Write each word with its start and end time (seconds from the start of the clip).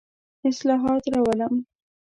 اصلاحات 0.49 1.03
راولم. 1.13 1.55